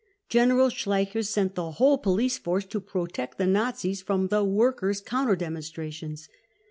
General 0.29 0.69
Schleicher 0.69 1.23
sent 1.23 1.53
the 1.53 1.73
whole 1.73 1.99
police 1.99 2.39
force 2.39 2.65
to 2.65 2.79
protect 2.79 3.37
the 3.37 3.45
Nazis 3.45 4.01
from 4.01 4.29
the 4.29 4.43
workers' 4.43 4.99
counter 4.99 5.35
demonstrations. 5.35 6.27